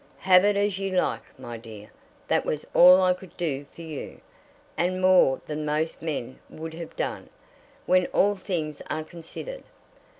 "Have 0.21 0.43
it 0.45 0.55
as 0.57 0.79
you 0.79 0.89
like, 0.97 1.21
my 1.37 1.57
dear. 1.57 1.91
That 2.27 2.43
was 2.43 2.65
all 2.73 3.03
I 3.03 3.13
could 3.13 3.37
do 3.37 3.67
for 3.71 3.83
you; 3.83 4.19
and 4.75 4.99
more 4.99 5.39
than 5.45 5.63
most 5.63 6.01
men 6.01 6.39
would 6.49 6.73
have 6.73 6.95
done, 6.95 7.29
when 7.85 8.07
all 8.07 8.35
things 8.35 8.81
are 8.89 9.03
considered." 9.03 9.61